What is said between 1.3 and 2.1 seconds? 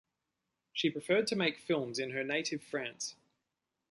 make films in